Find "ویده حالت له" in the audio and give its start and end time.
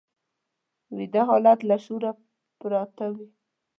0.97-1.75